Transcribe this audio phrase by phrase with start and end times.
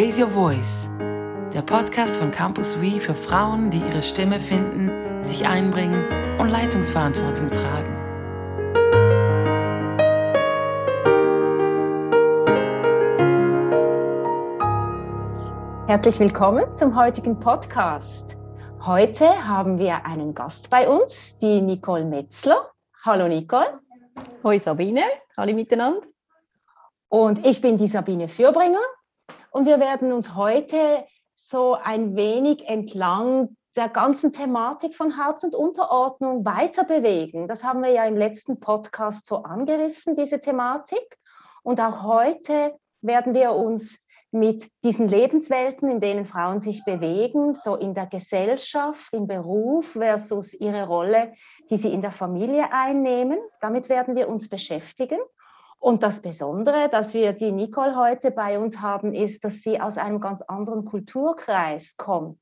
[0.00, 0.88] Raise Your Voice,
[1.52, 6.06] der Podcast von Campus We für Frauen, die ihre Stimme finden, sich einbringen
[6.38, 7.94] und Leitungsverantwortung tragen.
[15.86, 18.38] Herzlich willkommen zum heutigen Podcast.
[18.80, 22.70] Heute haben wir einen Gast bei uns, die Nicole Metzler.
[23.04, 23.78] Hallo Nicole.
[24.42, 25.02] Hallo Sabine,
[25.36, 26.00] hallo miteinander.
[27.10, 28.80] Und ich bin die Sabine Fürbringer
[29.50, 31.04] und wir werden uns heute
[31.34, 37.48] so ein wenig entlang der ganzen Thematik von Haupt- und Unterordnung weiter bewegen.
[37.48, 41.16] Das haben wir ja im letzten Podcast so angerissen, diese Thematik.
[41.62, 43.98] Und auch heute werden wir uns
[44.32, 50.54] mit diesen Lebenswelten, in denen Frauen sich bewegen, so in der Gesellschaft, im Beruf versus
[50.54, 51.32] ihre Rolle,
[51.68, 53.38] die sie in der Familie einnehmen.
[53.60, 55.18] Damit werden wir uns beschäftigen.
[55.80, 59.96] Und das Besondere, dass wir die Nicole heute bei uns haben, ist, dass sie aus
[59.96, 62.38] einem ganz anderen Kulturkreis kommt.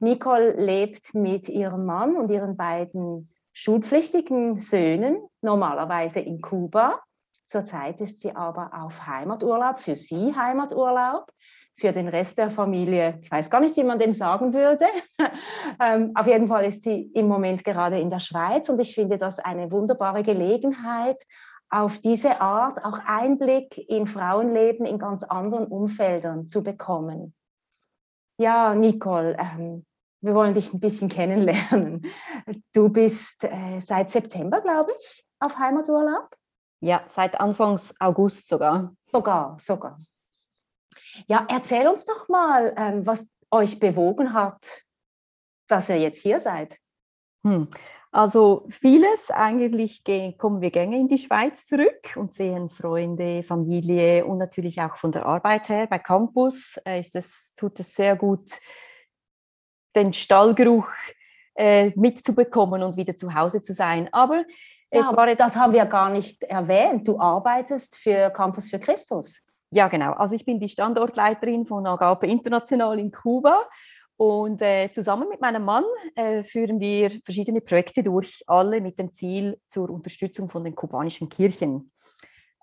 [0.00, 7.00] Nicole lebt mit ihrem Mann und ihren beiden schulpflichtigen Söhnen normalerweise in Kuba.
[7.46, 11.30] Zurzeit ist sie aber auf Heimaturlaub, für sie Heimaturlaub,
[11.78, 14.86] für den Rest der Familie, ich weiß gar nicht, wie man dem sagen würde.
[15.80, 19.18] ähm, auf jeden Fall ist sie im Moment gerade in der Schweiz und ich finde
[19.18, 21.22] das eine wunderbare Gelegenheit,
[21.70, 27.34] auf diese Art auch Einblick in Frauenleben in ganz anderen Umfeldern zu bekommen.
[28.38, 29.84] Ja, Nicole, ähm,
[30.20, 32.06] wir wollen dich ein bisschen kennenlernen.
[32.74, 36.36] Du bist äh, seit September, glaube ich, auf Heimaturlaub.
[36.80, 38.94] Ja, seit Anfangs August sogar.
[39.10, 39.96] Sogar, sogar.
[41.26, 44.82] Ja, erzähl uns doch mal, ähm, was euch bewogen hat,
[45.68, 46.78] dass ihr jetzt hier seid.
[47.44, 47.68] Hm.
[48.16, 50.02] Also vieles, eigentlich
[50.38, 55.12] kommen wir gerne in die Schweiz zurück und sehen Freunde, Familie und natürlich auch von
[55.12, 55.86] der Arbeit her.
[55.86, 58.52] Bei Campus äh, ist es, tut es sehr gut,
[59.94, 60.88] den Stallgeruch
[61.56, 64.08] äh, mitzubekommen und wieder zu Hause zu sein.
[64.12, 64.46] Aber
[64.88, 67.06] es ja, war jetzt, das haben wir gar nicht erwähnt.
[67.06, 69.42] Du arbeitest für Campus für Christus.
[69.70, 70.12] Ja, genau.
[70.12, 73.68] Also ich bin die Standortleiterin von Agape International in Kuba
[74.16, 75.84] und äh, zusammen mit meinem Mann
[76.14, 81.28] äh, führen wir verschiedene Projekte durch, alle mit dem Ziel zur Unterstützung von den kubanischen
[81.28, 81.92] Kirchen.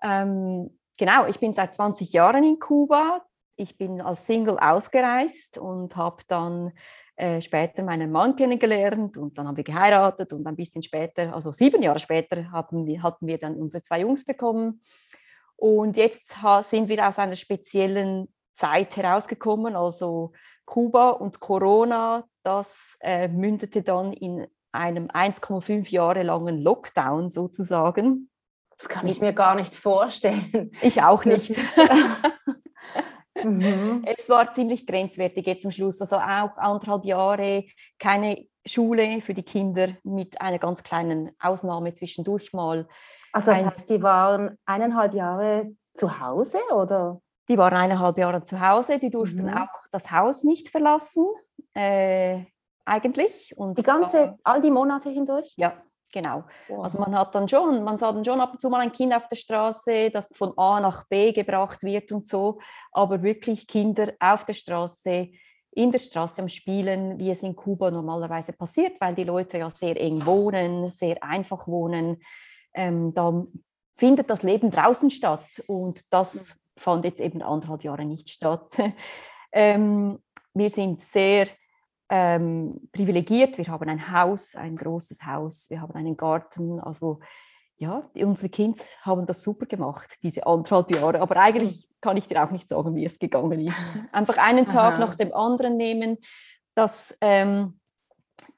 [0.02, 3.24] Ähm, genau, ich bin seit 20 Jahren in Kuba.
[3.56, 6.72] Ich bin als Single ausgereist und habe dann
[7.14, 11.52] äh, später meinen Mann kennengelernt und dann haben wir geheiratet und ein bisschen später, also
[11.52, 14.80] sieben Jahre später, haben hatten wir dann unsere zwei Jungs bekommen.
[15.54, 16.34] Und jetzt
[16.68, 20.32] sind wir aus einer speziellen Zeit herausgekommen, also
[20.64, 28.30] Kuba und Corona, das äh, mündete dann in einem 1,5 Jahre langen Lockdown sozusagen.
[28.76, 30.72] Das kann ich mir gar nicht vorstellen.
[30.82, 31.50] Ich auch nicht.
[33.44, 34.04] mhm.
[34.04, 36.00] Es war ziemlich grenzwertig jetzt zum Schluss.
[36.00, 37.64] Also auch anderthalb Jahre
[37.98, 42.88] keine Schule für die Kinder mit einer ganz kleinen Ausnahme zwischendurch mal.
[43.32, 47.20] Also das heißt, die waren eineinhalb Jahre zu Hause oder?
[47.48, 49.54] Die waren eineinhalb Jahre zu Hause, die durften mhm.
[49.54, 51.26] auch das Haus nicht verlassen,
[51.74, 52.44] äh,
[52.84, 53.54] eigentlich.
[53.56, 55.52] Und die ganze, all die Monate hindurch?
[55.56, 56.44] Ja, genau.
[56.68, 56.84] Wow.
[56.84, 59.14] Also man hat dann schon, man sah dann schon ab und zu mal ein Kind
[59.14, 62.60] auf der Straße, das von A nach B gebracht wird und so,
[62.92, 65.30] aber wirklich Kinder auf der Straße,
[65.76, 69.70] in der Straße am Spielen, wie es in Kuba normalerweise passiert, weil die Leute ja
[69.70, 72.22] sehr eng wohnen, sehr einfach wohnen.
[72.74, 73.44] Ähm, da
[73.96, 78.72] findet das Leben draußen statt und das fand jetzt eben anderthalb Jahre nicht statt.
[79.52, 80.18] ähm,
[80.52, 81.48] wir sind sehr
[82.08, 83.58] ähm, privilegiert.
[83.58, 86.80] Wir haben ein Haus, ein großes Haus, wir haben einen Garten.
[86.80, 87.20] Also
[87.76, 91.20] ja, unsere Kinder haben das super gemacht, diese anderthalb Jahre.
[91.20, 93.76] Aber eigentlich kann ich dir auch nicht sagen, wie es gegangen ist.
[94.12, 94.98] Einfach einen Tag Aha.
[94.98, 96.18] nach dem anderen nehmen.
[96.74, 97.80] Das, ähm,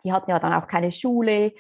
[0.05, 1.55] die hatten ja dann auch keine Schule.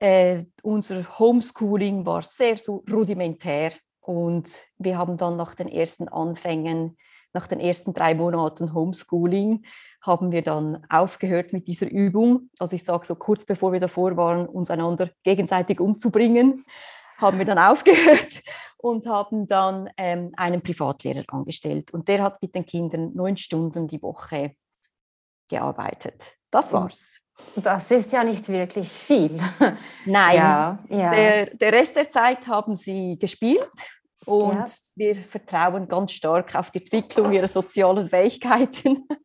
[0.00, 3.72] Äh, unser Homeschooling war sehr so rudimentär.
[4.04, 6.98] Und wir haben dann nach den ersten Anfängen,
[7.32, 9.64] nach den ersten drei Monaten Homeschooling,
[10.02, 12.50] haben wir dann aufgehört mit dieser Übung.
[12.58, 16.66] Also ich sage so kurz bevor wir davor waren, uns einander gegenseitig umzubringen,
[17.16, 18.42] haben wir dann aufgehört
[18.76, 21.90] und haben dann ähm, einen Privatlehrer angestellt.
[21.94, 24.54] Und der hat mit den Kindern neun Stunden die Woche
[25.48, 26.36] gearbeitet.
[26.50, 27.23] Das war's.
[27.56, 29.40] Das ist ja nicht wirklich viel.
[30.06, 31.10] Nein, ja, ja.
[31.10, 33.68] Der, der, Rest der Zeit haben sie gespielt
[34.24, 34.64] und ja.
[34.94, 39.06] wir vertrauen ganz stark auf die Entwicklung ihrer sozialen Fähigkeiten.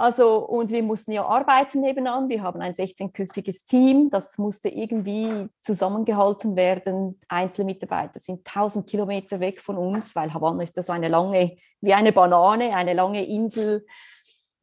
[0.00, 2.28] Also, und wir mussten ja arbeiten nebenan.
[2.28, 4.10] Wir haben ein 16-köpfiges Team.
[4.10, 7.20] Das musste irgendwie zusammengehalten werden.
[7.26, 11.94] Einzelne Mitarbeiter sind 1000 Kilometer weg von uns, weil Havanna ist das eine lange, wie
[11.94, 13.84] eine Banane, eine lange Insel.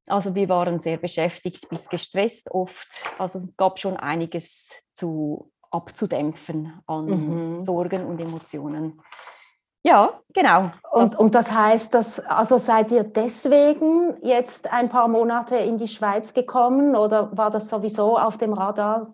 [0.07, 2.87] Also wir waren sehr beschäftigt bis gestresst oft.
[3.17, 7.59] Also es gab schon einiges zu abzudämpfen an mhm.
[7.65, 9.01] Sorgen und Emotionen.
[9.83, 10.71] Ja, genau.
[10.91, 15.77] Und, das, und das heißt, dass, also seid ihr deswegen jetzt ein paar Monate in
[15.77, 19.13] die Schweiz gekommen oder war das sowieso auf dem Radar?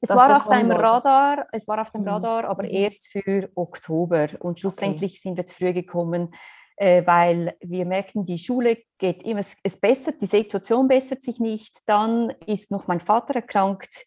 [0.00, 2.08] Es war auf dem Radar, es war auf dem mhm.
[2.08, 2.70] Radar, aber mhm.
[2.70, 4.28] erst für Oktober.
[4.38, 5.20] Und schlussendlich okay.
[5.20, 6.32] sind wir zu früh gekommen,
[6.76, 11.78] weil wir merken, die Schule geht immer, es bessert, die Situation bessert sich nicht.
[11.86, 14.04] Dann ist noch mein Vater erkrankt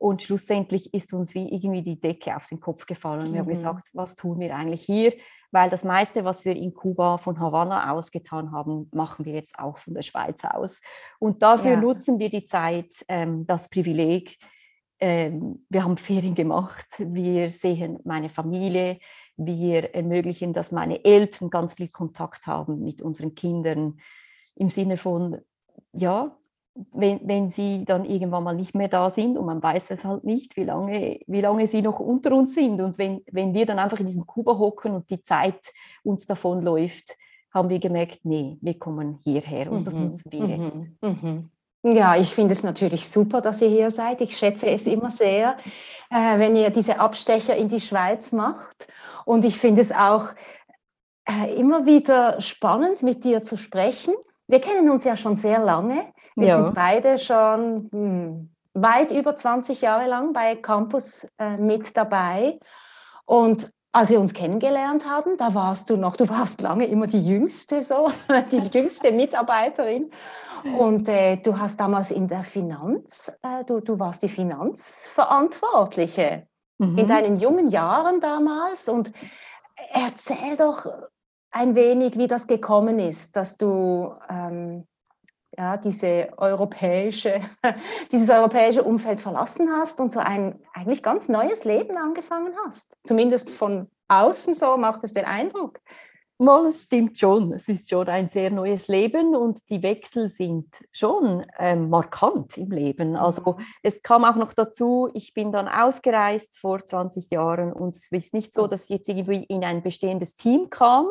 [0.00, 3.26] und schlussendlich ist uns wie irgendwie die Decke auf den Kopf gefallen.
[3.26, 3.46] Und wir mhm.
[3.46, 5.12] haben gesagt, was tun wir eigentlich hier?
[5.52, 9.58] Weil das meiste, was wir in Kuba von Havanna aus getan haben, machen wir jetzt
[9.58, 10.80] auch von der Schweiz aus.
[11.18, 11.80] Und dafür ja.
[11.80, 14.38] nutzen wir die Zeit, ähm, das Privileg.
[15.00, 19.00] Ähm, wir haben Ferien gemacht, wir sehen meine Familie,
[19.46, 23.98] wir ermöglichen, dass meine Eltern ganz viel Kontakt haben mit unseren Kindern
[24.56, 25.38] im Sinne von,
[25.92, 26.36] ja,
[26.92, 30.24] wenn, wenn sie dann irgendwann mal nicht mehr da sind und man weiß es halt
[30.24, 32.80] nicht, wie lange, wie lange sie noch unter uns sind.
[32.80, 35.72] Und wenn, wenn wir dann einfach in diesem Kuba hocken und die Zeit
[36.04, 37.16] uns davonläuft,
[37.52, 40.04] haben wir gemerkt, nee, wir kommen hierher und das mhm.
[40.04, 40.62] nutzen wir mhm.
[40.62, 40.88] jetzt.
[41.02, 41.50] Mhm.
[41.82, 44.20] Ja, ich finde es natürlich super, dass ihr hier seid.
[44.20, 45.56] Ich schätze es immer sehr,
[46.10, 48.86] äh, wenn ihr diese Abstecher in die Schweiz macht.
[49.24, 50.26] Und ich finde es auch
[51.26, 54.14] äh, immer wieder spannend, mit dir zu sprechen.
[54.46, 56.12] Wir kennen uns ja schon sehr lange.
[56.36, 56.64] Wir ja.
[56.64, 62.58] sind beide schon hm, weit über 20 Jahre lang bei Campus äh, mit dabei.
[63.24, 67.24] Und als wir uns kennengelernt haben, da warst du noch, du warst lange immer die
[67.24, 68.10] Jüngste, so,
[68.52, 70.10] die jüngste Mitarbeiterin.
[70.64, 76.46] Und äh, du hast damals in der Finanz, äh, du, du warst die Finanzverantwortliche
[76.78, 76.98] mhm.
[76.98, 78.88] in deinen jungen Jahren damals.
[78.88, 79.12] Und
[79.92, 80.86] erzähl doch
[81.50, 84.86] ein wenig, wie das gekommen ist, dass du ähm,
[85.56, 87.40] ja, diese europäische,
[88.12, 92.96] dieses europäische Umfeld verlassen hast und so ein eigentlich ganz neues Leben angefangen hast.
[93.04, 95.80] Zumindest von außen so macht es den Eindruck.
[96.40, 97.52] Mal, es stimmt schon.
[97.52, 102.70] Es ist schon ein sehr neues Leben und die Wechsel sind schon ähm, markant im
[102.70, 103.14] Leben.
[103.14, 103.66] Also mhm.
[103.82, 108.32] es kam auch noch dazu, ich bin dann ausgereist vor 20 Jahren und es ist
[108.32, 111.10] nicht so, dass ich jetzt irgendwie in ein bestehendes Team kam,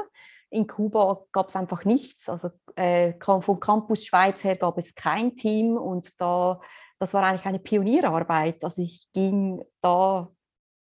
[0.50, 2.28] in Kuba gab es einfach nichts.
[2.28, 6.60] Also äh, vom Campus Schweiz her gab es kein Team und da,
[6.98, 8.64] das war eigentlich eine Pionierarbeit.
[8.64, 10.32] Also ich ging da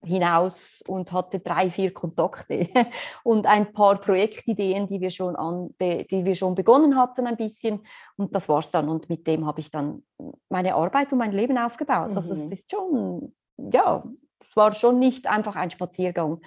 [0.05, 2.67] hinaus und hatte drei, vier Kontakte
[3.23, 7.81] und ein paar Projektideen, die wir schon, an, die wir schon begonnen hatten ein bisschen.
[8.15, 8.87] Und das war es dann.
[8.89, 10.03] Und mit dem habe ich dann
[10.49, 12.11] meine Arbeit und mein Leben aufgebaut.
[12.11, 12.17] Mhm.
[12.17, 12.51] Also es mhm.
[12.51, 14.03] ist schon, ja,
[14.47, 16.41] es war schon nicht einfach ein Spaziergang.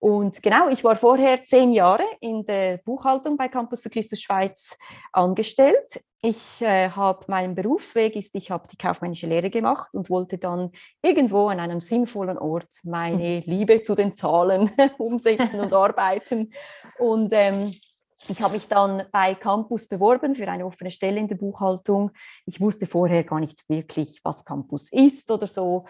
[0.00, 4.74] Und genau, ich war vorher zehn Jahre in der Buchhaltung bei Campus für Christus Schweiz
[5.12, 6.02] angestellt.
[6.22, 10.70] Ich äh, habe meinen Berufsweg ist, ich habe die kaufmännische Lehre gemacht und wollte dann
[11.02, 16.50] irgendwo an einem sinnvollen Ort meine Liebe zu den Zahlen umsetzen und arbeiten.
[16.98, 17.74] Und ähm,
[18.28, 22.10] ich habe mich dann bei Campus beworben für eine offene Stelle in der Buchhaltung.
[22.46, 25.86] Ich wusste vorher gar nicht wirklich, was Campus ist oder so.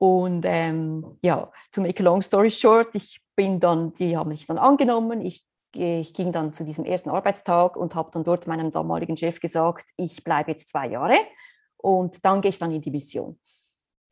[0.00, 4.46] Und ähm, ja, to make a long story short, ich bin dann, die haben mich
[4.46, 5.20] dann angenommen.
[5.20, 9.40] Ich, ich ging dann zu diesem ersten Arbeitstag und habe dann dort meinem damaligen Chef
[9.40, 11.18] gesagt, ich bleibe jetzt zwei Jahre
[11.76, 13.38] und dann gehe ich dann in die Mission.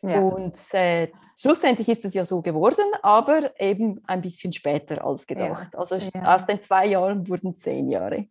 [0.02, 0.20] Ja.
[0.20, 5.70] Und äh, schlussendlich ist es ja so geworden, aber eben ein bisschen später als gedacht.
[5.72, 5.78] Ja.
[5.78, 6.34] Also ja.
[6.34, 8.26] aus den zwei Jahren wurden zehn Jahre.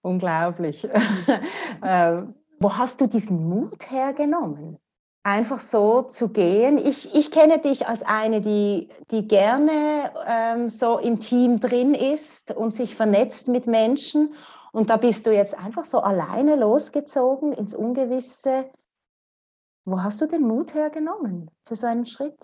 [0.00, 0.84] Unglaublich.
[1.82, 2.22] äh,
[2.60, 4.78] wo hast du diesen Mut hergenommen?
[5.26, 6.78] Einfach so zu gehen.
[6.78, 12.52] Ich, ich kenne dich als eine, die, die gerne ähm, so im Team drin ist
[12.52, 14.34] und sich vernetzt mit Menschen.
[14.70, 18.70] Und da bist du jetzt einfach so alleine losgezogen ins Ungewisse.
[19.84, 22.38] Wo hast du den Mut hergenommen für so einen Schritt?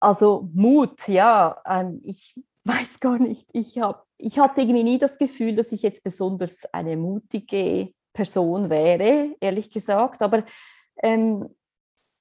[0.00, 3.48] Also Mut, ja, ähm, ich weiß gar nicht.
[3.54, 8.68] Ich, hab, ich hatte irgendwie nie das Gefühl, dass ich jetzt besonders eine mutige Person
[8.68, 10.20] wäre, ehrlich gesagt.
[10.20, 10.44] Aber
[11.02, 11.48] ähm,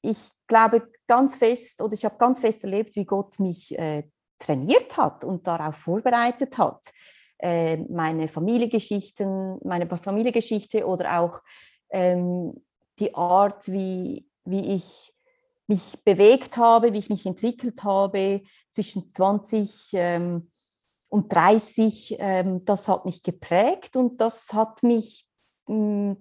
[0.02, 4.04] ich glaube ganz fest oder ich habe ganz fest erlebt, wie Gott mich äh,
[4.40, 6.82] trainiert hat und darauf vorbereitet hat.
[7.38, 11.42] Äh, meine Familiengeschichten, meine Familiengeschichte oder auch
[11.90, 12.54] ähm,
[13.00, 15.14] die Art, wie, wie ich
[15.68, 20.52] mich bewegt habe, wie ich mich entwickelt habe zwischen 20 ähm,
[21.10, 25.29] und 30, ähm, das hat mich geprägt und das hat mich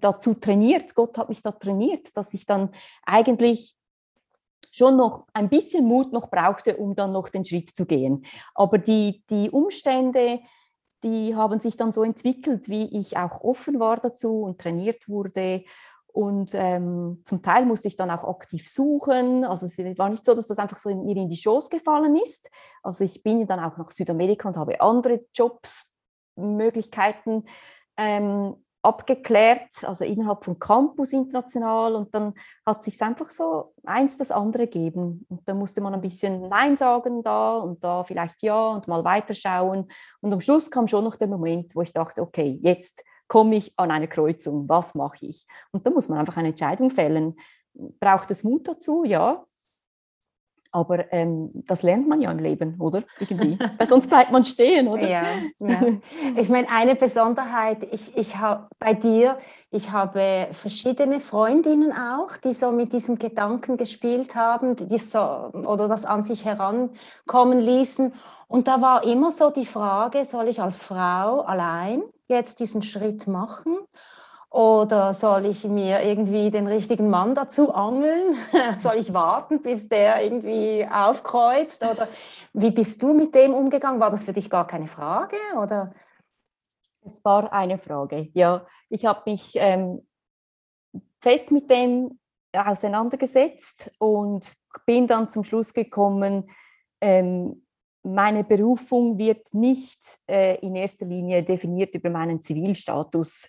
[0.00, 2.70] dazu trainiert, Gott hat mich da trainiert, dass ich dann
[3.04, 3.74] eigentlich
[4.70, 8.24] schon noch ein bisschen Mut noch brauchte, um dann noch den Schritt zu gehen.
[8.54, 10.40] Aber die, die Umstände,
[11.02, 15.64] die haben sich dann so entwickelt, wie ich auch offen war dazu und trainiert wurde.
[16.08, 19.44] Und ähm, zum Teil musste ich dann auch aktiv suchen.
[19.44, 22.16] Also es war nicht so, dass das einfach so in, mir in die Schoß gefallen
[22.16, 22.50] ist.
[22.82, 25.86] Also ich bin dann auch nach Südamerika und habe andere Jobs,
[26.36, 27.44] Möglichkeiten
[27.96, 28.56] ähm,
[28.88, 34.66] abgeklärt, also innerhalb von Campus international und dann hat sich einfach so eins das andere
[34.66, 38.88] gegeben und da musste man ein bisschen Nein sagen da und da vielleicht Ja und
[38.88, 39.90] mal weiterschauen
[40.20, 43.72] und am Schluss kam schon noch der Moment, wo ich dachte, okay, jetzt komme ich
[43.76, 45.46] an eine Kreuzung, was mache ich?
[45.70, 47.36] Und da muss man einfach eine Entscheidung fällen.
[48.00, 49.04] Braucht es Mut dazu?
[49.04, 49.44] Ja.
[50.70, 53.02] Aber ähm, das lernt man ja im Leben, oder?
[53.18, 53.58] Irgendwie.
[53.78, 55.08] Weil sonst bleibt man stehen, oder?
[55.08, 55.24] Ja,
[55.60, 55.80] ja.
[56.36, 59.38] Ich meine, eine Besonderheit, ich, ich habe bei dir,
[59.70, 65.88] ich habe verschiedene Freundinnen auch, die so mit diesem Gedanken gespielt haben, die so, oder
[65.88, 68.12] das an sich herankommen ließen.
[68.46, 73.26] Und da war immer so die Frage, soll ich als Frau allein jetzt diesen Schritt
[73.26, 73.76] machen?
[74.50, 78.34] Oder soll ich mir irgendwie den richtigen Mann dazu angeln?
[78.78, 81.82] soll ich warten, bis der irgendwie aufkreuzt?
[81.84, 82.08] Oder
[82.54, 84.00] wie bist du mit dem umgegangen?
[84.00, 85.36] War das für dich gar keine Frage?
[85.60, 85.92] Oder?
[87.02, 88.66] Es war eine Frage, ja.
[88.88, 90.06] Ich habe mich ähm,
[91.20, 92.18] fest mit dem
[92.52, 94.52] auseinandergesetzt und
[94.86, 96.50] bin dann zum Schluss gekommen,
[97.00, 97.64] ähm,
[98.02, 103.48] meine Berufung wird nicht äh, in erster Linie definiert über meinen Zivilstatus.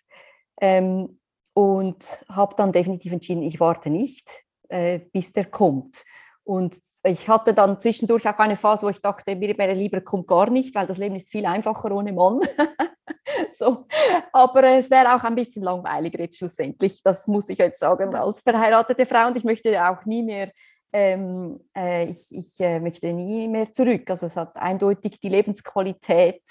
[0.61, 1.19] Ähm,
[1.53, 6.05] und habe dann definitiv entschieden, ich warte nicht, äh, bis der kommt.
[6.43, 10.27] Und ich hatte dann zwischendurch auch eine Phase, wo ich dachte, mir wäre lieber kommt
[10.27, 12.39] gar nicht, weil das Leben ist viel einfacher ohne Mann.
[13.55, 13.85] so.
[14.31, 17.03] Aber es wäre auch ein bisschen langweiliger jetzt schlussendlich.
[17.03, 19.27] Das muss ich jetzt sagen als verheiratete Frau.
[19.27, 20.51] Und ich möchte auch nie mehr
[20.91, 24.09] ähm, äh, ich, ich äh, möchte nie mehr zurück.
[24.09, 26.41] Also es hat eindeutig die Lebensqualität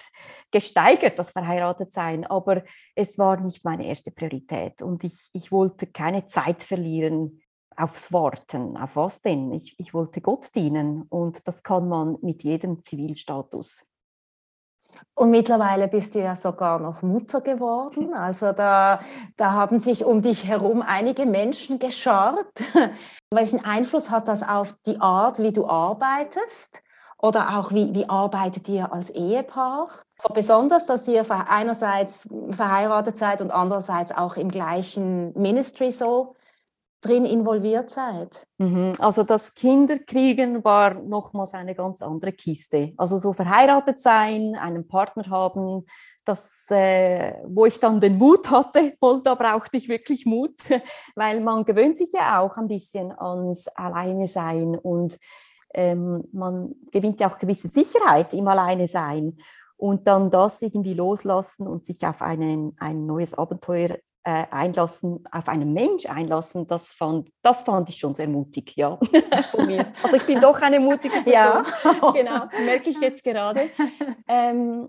[0.50, 2.62] gesteigert, das Verheiratetsein, aber
[2.94, 7.40] es war nicht meine erste Priorität und ich, ich wollte keine Zeit verlieren
[7.76, 8.76] aufs Warten.
[8.76, 9.52] Auf was denn?
[9.52, 13.87] Ich, ich wollte Gott dienen und das kann man mit jedem Zivilstatus.
[15.14, 18.12] Und mittlerweile bist du ja sogar noch Mutter geworden.
[18.18, 19.00] Also da,
[19.36, 22.46] da haben sich um dich herum einige Menschen geschart.
[23.30, 26.82] Welchen Einfluss hat das auf die Art, wie du arbeitest?
[27.20, 29.88] Oder auch, wie, wie arbeitet ihr als Ehepaar?
[30.20, 36.36] So besonders, dass ihr einerseits verheiratet seid und andererseits auch im gleichen Ministry so
[37.00, 38.46] drin involviert seid?
[38.58, 38.94] Mhm.
[38.98, 42.92] Also das Kinderkriegen war nochmals eine ganz andere Kiste.
[42.96, 45.84] Also so verheiratet sein, einen Partner haben,
[46.24, 50.56] das, äh, wo ich dann den Mut hatte, voll, da brauchte ich wirklich Mut,
[51.14, 55.18] weil man gewöhnt sich ja auch ein bisschen ans Alleine sein und
[55.74, 59.38] ähm, man gewinnt ja auch gewisse Sicherheit im Alleine sein
[59.76, 65.48] und dann das irgendwie loslassen und sich auf einen, ein neues Abenteuer äh, einlassen, auf
[65.48, 68.98] einen Mensch einlassen, das fand, das fand ich schon sehr mutig, ja,
[69.50, 69.86] von mir.
[70.02, 72.12] Also ich bin doch eine mutige Person, ja.
[72.12, 73.70] genau, merke ich jetzt gerade.
[74.26, 74.88] Ähm,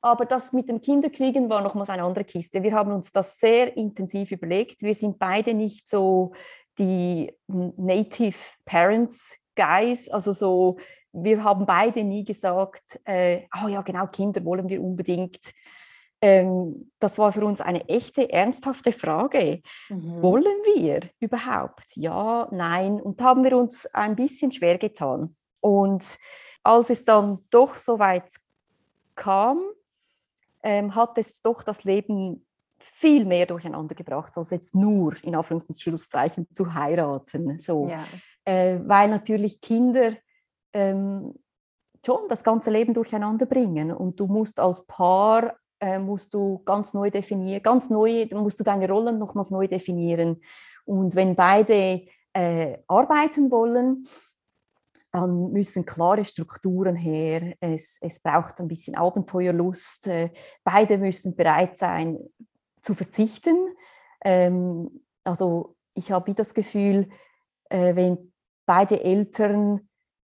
[0.00, 2.62] aber das mit dem Kinderkriegen war nochmals eine andere Kiste.
[2.62, 4.82] Wir haben uns das sehr intensiv überlegt.
[4.82, 6.32] Wir sind beide nicht so
[6.78, 10.78] die Native Parents Guys, also so,
[11.12, 15.40] wir haben beide nie gesagt, äh, oh ja, genau, Kinder wollen wir unbedingt
[16.22, 19.62] ähm, das war für uns eine echte, ernsthafte Frage.
[19.88, 20.22] Mhm.
[20.22, 21.96] Wollen wir überhaupt?
[21.96, 23.00] Ja, nein.
[23.00, 25.36] Und haben wir uns ein bisschen schwer getan.
[25.60, 26.18] Und
[26.62, 28.30] als es dann doch so weit
[29.14, 29.60] kam,
[30.62, 32.46] ähm, hat es doch das Leben
[32.78, 37.58] viel mehr durcheinander gebracht, als jetzt nur in Anführungszeichen zu heiraten.
[37.58, 37.88] So.
[37.88, 38.04] Ja.
[38.44, 40.12] Äh, weil natürlich Kinder
[40.72, 41.34] ähm,
[42.04, 46.94] schon das ganze Leben durcheinander bringen und du musst als Paar äh, musst du ganz
[46.94, 50.40] neu definieren, ganz neu, musst du deine Rollen nochmals neu definieren.
[50.84, 54.06] Und wenn beide äh, arbeiten wollen,
[55.10, 57.54] dann müssen klare Strukturen her.
[57.60, 60.06] Es, es braucht ein bisschen Abenteuerlust.
[60.06, 60.30] Äh,
[60.62, 62.18] beide müssen bereit sein
[62.82, 63.56] zu verzichten.
[64.24, 67.08] Ähm, also ich habe das Gefühl,
[67.70, 68.32] äh, wenn
[68.66, 69.88] beide Eltern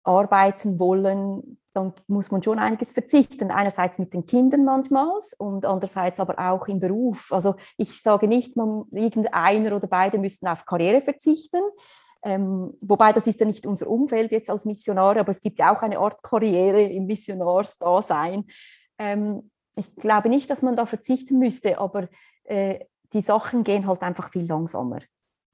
[0.04, 3.52] arbeiten wollen, dann muss man schon einiges verzichten.
[3.52, 7.32] Einerseits mit den Kindern manchmal und andererseits aber auch im Beruf.
[7.32, 11.62] Also ich sage nicht, man, irgendeiner oder beide müssen auf Karriere verzichten.
[12.24, 15.76] Ähm, wobei das ist ja nicht unser Umfeld jetzt als Missionare, aber es gibt ja
[15.76, 18.46] auch eine Art Karriere im Missionarsdasein.
[18.98, 22.08] Ähm, ich glaube nicht, dass man da verzichten müsste, aber
[22.46, 25.00] äh, die Sachen gehen halt einfach viel langsamer.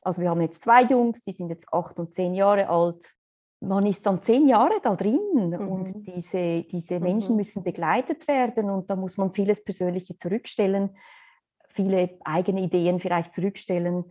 [0.02, 3.14] Also wir haben jetzt zwei Jungs, die sind jetzt acht und zehn Jahre alt.
[3.62, 5.68] Man ist dann zehn Jahre da drin mhm.
[5.68, 7.38] und diese, diese Menschen mhm.
[7.38, 10.96] müssen begleitet werden und da muss man vieles Persönliche zurückstellen,
[11.68, 14.06] viele eigene Ideen vielleicht zurückstellen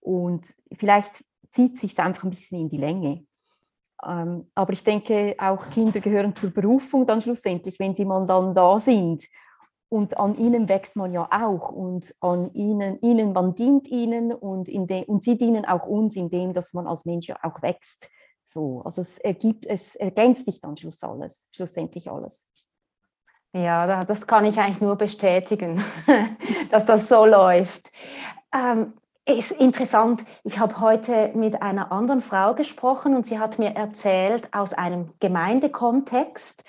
[0.00, 3.24] und vielleicht zieht sich einfach ein bisschen in die Länge.
[4.06, 8.54] Ähm, aber ich denke, auch Kinder gehören zur Berufung dann schlussendlich, wenn sie mal dann
[8.54, 9.24] da sind.
[9.90, 14.68] Und an ihnen wächst man ja auch und an ihnen, ihnen man dient ihnen und,
[14.68, 18.10] in de, und sie dienen auch uns, indem dass man als Mensch ja auch wächst.
[18.50, 22.42] So, also es ergibt, es ergänzt sich dann schluss alles, schlussendlich alles.
[23.52, 25.84] Ja, das kann ich eigentlich nur bestätigen,
[26.70, 27.92] dass das so läuft.
[28.54, 28.94] Ähm,
[29.26, 30.24] ist interessant.
[30.44, 35.12] Ich habe heute mit einer anderen Frau gesprochen und sie hat mir erzählt aus einem
[35.20, 36.64] Gemeindekontext,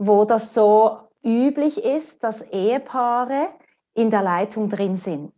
[0.00, 3.50] wo das so üblich ist, dass Ehepaare
[3.94, 5.32] in der Leitung drin sind.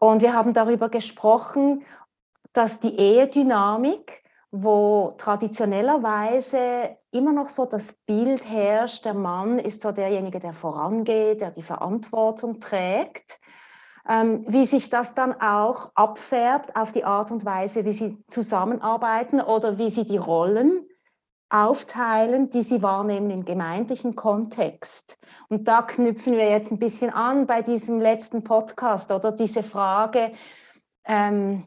[0.00, 1.84] Und wir haben darüber gesprochen,
[2.52, 9.92] dass die Ehedynamik, wo traditionellerweise immer noch so das Bild herrscht, der Mann ist so
[9.92, 13.40] derjenige, der vorangeht, der die Verantwortung trägt,
[14.08, 19.40] ähm, wie sich das dann auch abfärbt auf die Art und Weise, wie sie zusammenarbeiten
[19.40, 20.88] oder wie sie die Rollen
[21.50, 25.18] aufteilen, die sie wahrnehmen im gemeindlichen Kontext.
[25.48, 30.32] Und da knüpfen wir jetzt ein bisschen an bei diesem letzten Podcast oder diese Frage,
[31.04, 31.64] ähm,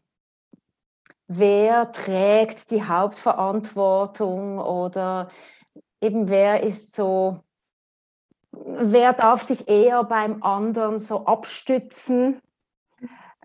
[1.28, 5.30] wer trägt die Hauptverantwortung oder
[6.00, 7.40] eben wer ist so
[8.52, 12.40] wer darf sich eher beim anderen so abstützen?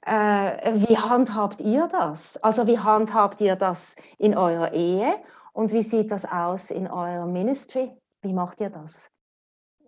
[0.06, 2.38] Äh, wie handhabt ihr das?
[2.38, 5.16] Also wie handhabt ihr das in eurer Ehe
[5.54, 7.92] und wie sieht das aus in eurem Ministry?
[8.22, 9.10] Wie macht ihr das?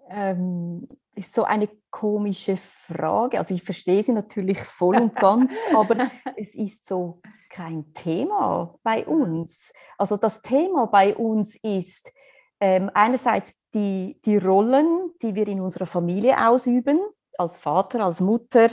[0.10, 3.39] Ähm, ist so eine komische Frage.
[3.39, 9.06] Also ich verstehe sie natürlich voll und ganz, aber es ist so kein Thema bei
[9.06, 9.72] uns.
[9.98, 12.12] Also das Thema bei uns ist,
[12.59, 17.00] ähm, einerseits die, die Rollen, die wir in unserer Familie ausüben,
[17.38, 18.70] als Vater, als Mutter,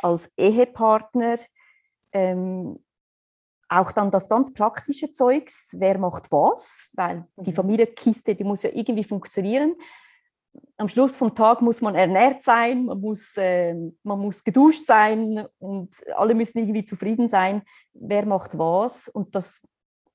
[0.00, 1.38] als Ehepartner,
[2.12, 2.78] ähm,
[3.68, 7.56] auch dann das ganz praktische Zeugs, wer macht was, weil die mhm.
[7.56, 9.76] Familienkiste, die muss ja irgendwie funktionieren.
[10.80, 15.46] Am Schluss vom Tag muss man ernährt sein, man muss, äh, man muss geduscht sein
[15.58, 17.60] und alle müssen irgendwie zufrieden sein,
[17.92, 19.06] wer macht was.
[19.06, 19.60] Und das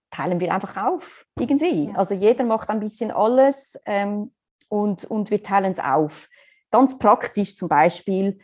[0.09, 1.89] teilen wir einfach auf, irgendwie.
[1.89, 1.95] Ja.
[1.95, 4.33] Also jeder macht ein bisschen alles ähm,
[4.67, 6.29] und, und wir teilen es auf.
[6.71, 8.39] Ganz praktisch zum Beispiel,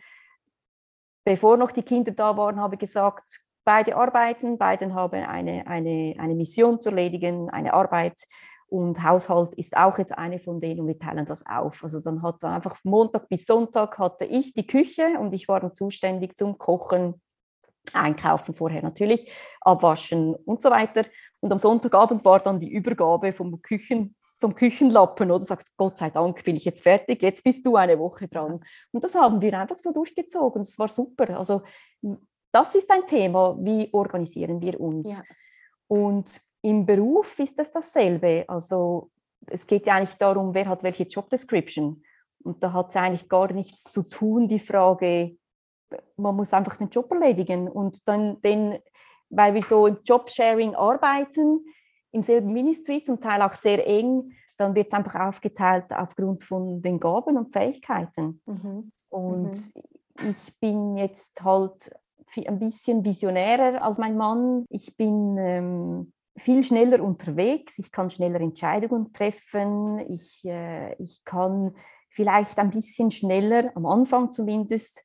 [1.24, 6.14] bevor noch die Kinder da waren, habe ich gesagt, beide arbeiten, beide haben eine, eine,
[6.18, 8.22] eine Mission zu erledigen, eine Arbeit
[8.72, 11.84] und Haushalt ist auch jetzt eine von denen und wir teilen das auf.
[11.84, 15.76] Also dann hat einfach Montag bis Sonntag hatte ich die Küche und ich war dann
[15.76, 17.20] zuständig zum Kochen,
[17.92, 19.30] einkaufen vorher natürlich,
[19.60, 21.04] abwaschen und so weiter.
[21.40, 26.08] Und am Sonntagabend war dann die Übergabe vom, Küchen, vom Küchenlappen oder sagt, Gott sei
[26.08, 28.60] Dank bin ich jetzt fertig, jetzt bist du eine Woche dran.
[28.90, 30.62] Und das haben wir einfach so durchgezogen.
[30.62, 31.36] Das war super.
[31.36, 31.60] Also
[32.50, 35.10] das ist ein Thema, wie organisieren wir uns.
[35.10, 35.22] Ja.
[35.88, 38.44] Und im Beruf ist es dasselbe.
[38.48, 39.10] Also
[39.46, 42.02] es geht ja eigentlich darum, wer hat welche Job Description.
[42.42, 45.36] Und da hat es eigentlich gar nichts zu tun, die Frage,
[46.16, 48.78] man muss einfach den Job erledigen und dann den,
[49.28, 51.64] weil wir so im Jobsharing arbeiten,
[52.12, 56.82] im selben Ministry, zum Teil auch sehr eng, dann wird es einfach aufgeteilt aufgrund von
[56.82, 58.40] den Gaben und Fähigkeiten.
[58.46, 58.92] Mhm.
[59.08, 60.30] Und mhm.
[60.30, 61.90] ich bin jetzt halt
[62.36, 64.64] ein bisschen visionärer als mein Mann.
[64.70, 71.74] Ich bin ähm, viel schneller unterwegs, ich kann schneller Entscheidungen treffen, ich, äh, ich kann
[72.08, 75.04] vielleicht ein bisschen schneller, am Anfang zumindest,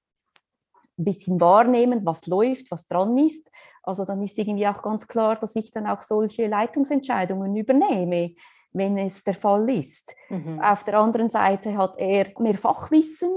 [0.99, 3.51] ein bisschen wahrnehmen, was läuft, was dran ist.
[3.83, 8.33] Also dann ist irgendwie auch ganz klar, dass ich dann auch solche Leitungsentscheidungen übernehme,
[8.73, 10.15] wenn es der Fall ist.
[10.29, 10.59] Mhm.
[10.59, 13.29] Auf der anderen Seite hat er mehr Fachwissen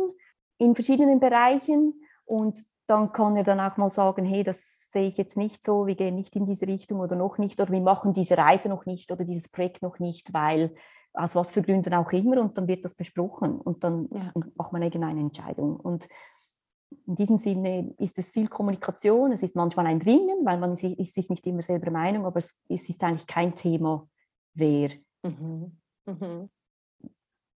[0.58, 5.16] in verschiedenen Bereichen und dann kann er dann auch mal sagen, hey, das sehe ich
[5.16, 8.12] jetzt nicht so, wir gehen nicht in diese Richtung oder noch nicht oder wir machen
[8.12, 10.74] diese Reise noch nicht oder dieses Projekt noch nicht, weil
[11.12, 14.32] aus was für Gründen auch immer und dann wird das besprochen und dann ja.
[14.56, 15.76] macht man irgendeine Entscheidung.
[15.76, 16.08] Und
[17.06, 21.14] in diesem Sinne ist es viel Kommunikation, es ist manchmal ein Dringen, weil man ist
[21.14, 24.08] sich nicht immer selber Meinung, aber es, es ist eigentlich kein Thema,
[24.54, 24.90] wer.
[25.22, 25.78] Mhm.
[26.06, 26.50] Mhm.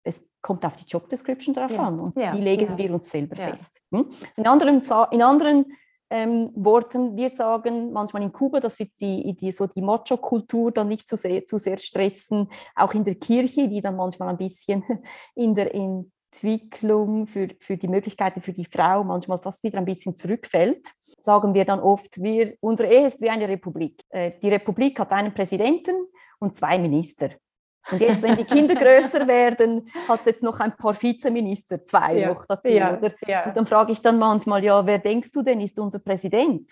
[0.02, 1.86] Es kommt auf die Job Description drauf ja.
[1.86, 2.34] an und ja.
[2.34, 2.78] die legen ja.
[2.78, 3.80] wir uns selber fest.
[3.92, 4.10] Hm?
[4.36, 5.66] In anderen, in anderen
[6.08, 10.88] ähm, Worten, wir sagen manchmal in Kuba, dass wir die, die, so die Macho-Kultur dann
[10.88, 14.82] nicht zu sehr, zu sehr stressen, auch in der Kirche, die dann manchmal ein bisschen
[15.34, 15.74] in der,
[16.32, 20.86] Entwicklung, für, für die Möglichkeiten für die Frau manchmal fast wieder ein bisschen zurückfällt,
[21.20, 24.02] sagen wir dann oft, wir, unsere Ehe ist wie eine Republik.
[24.10, 26.06] Äh, die Republik hat einen Präsidenten
[26.38, 27.30] und zwei Minister.
[27.90, 32.18] Und jetzt, wenn die Kinder größer werden, hat es jetzt noch ein paar Vizeminister, zwei
[32.18, 32.28] ja.
[32.28, 32.68] noch dazu.
[32.68, 32.96] Ja.
[32.96, 33.12] Oder?
[33.26, 33.46] Ja.
[33.46, 36.70] Und dann frage ich dann manchmal, ja, wer denkst du denn ist unser Präsident?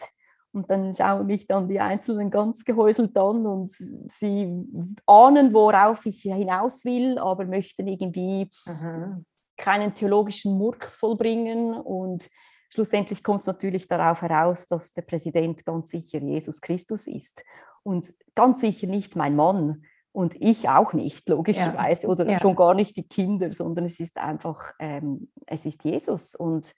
[0.52, 4.64] Und dann schauen mich dann die Einzelnen ganz gehäuselt an und sie
[5.06, 9.26] ahnen, worauf ich hinaus will, aber möchten irgendwie mhm.
[9.56, 11.74] keinen theologischen Murks vollbringen.
[11.74, 12.28] Und
[12.70, 17.44] schlussendlich kommt es natürlich darauf heraus, dass der Präsident ganz sicher Jesus Christus ist
[17.82, 22.08] und ganz sicher nicht mein Mann und ich auch nicht, logischerweise, ja.
[22.08, 22.38] oder ja.
[22.38, 26.74] schon gar nicht die Kinder, sondern es ist einfach, ähm, es ist Jesus und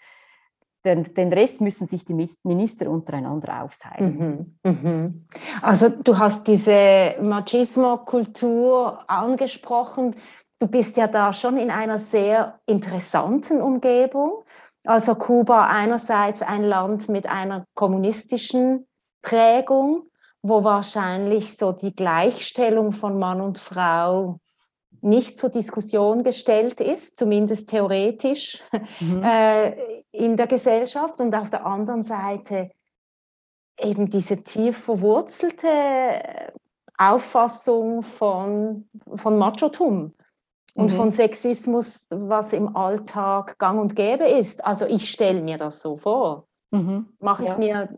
[0.85, 4.57] den, den, Rest müssen sich die Minister untereinander aufteilen.
[4.63, 5.27] Mhm, mhm.
[5.61, 10.17] Also du hast diese Machismo-Kultur angesprochen.
[10.59, 14.43] Du bist ja da schon in einer sehr interessanten Umgebung.
[14.85, 18.87] Also Kuba einerseits ein Land mit einer kommunistischen
[19.23, 20.10] Prägung
[20.43, 24.41] wo wahrscheinlich so die Gleichstellung von Mann und Frau
[25.03, 28.63] nicht zur Diskussion gestellt ist, zumindest theoretisch
[29.01, 29.23] mhm.
[29.23, 31.21] äh, in der Gesellschaft.
[31.21, 32.71] Und auf der anderen Seite
[33.81, 35.73] eben diese tief verwurzelte
[36.99, 40.15] Auffassung von, von Machotum
[40.75, 40.97] und mhm.
[40.97, 44.65] von Sexismus, was im Alltag gang und gäbe ist.
[44.65, 46.47] Also ich stelle mir das so vor.
[46.73, 47.09] Mhm.
[47.19, 47.59] Mache ich ja.
[47.59, 47.97] mir,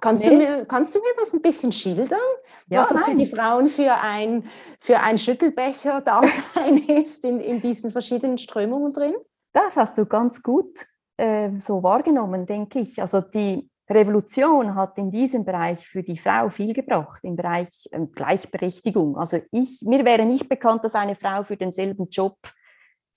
[0.00, 0.30] kannst, nee.
[0.30, 2.20] du mir, kannst du mir das ein bisschen schildern?
[2.68, 4.44] Ja, was das für die Frauen für ein,
[4.80, 6.22] für ein Schüttelbecher da
[6.54, 9.14] sein ist in, in diesen verschiedenen Strömungen drin?
[9.52, 10.86] Das hast du ganz gut
[11.16, 13.00] äh, so wahrgenommen, denke ich.
[13.00, 18.06] Also die Revolution hat in diesem Bereich für die Frau viel gebracht, im Bereich äh,
[18.06, 19.16] Gleichberechtigung.
[19.16, 22.36] Also ich, mir wäre nicht bekannt, dass eine Frau für denselben Job,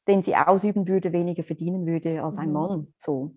[0.08, 2.54] den sie ausüben würde, weniger verdienen würde als ein mhm.
[2.54, 2.94] Mann.
[2.98, 3.36] So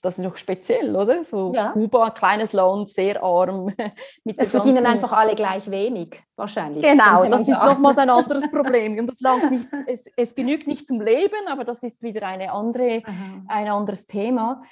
[0.00, 1.22] das ist noch speziell, oder?
[1.24, 1.70] So ja.
[1.70, 3.72] Kuba, ein kleines Land, sehr arm.
[4.36, 6.82] Es verdienen einfach alle gleich wenig, wahrscheinlich.
[6.82, 8.98] Genau, das ist nochmals ein anderes Problem.
[8.98, 12.50] Und das Land nicht, es, es, genügt nicht zum Leben, aber das ist wieder eine
[12.52, 13.02] andere,
[13.48, 14.62] ein anderes Thema.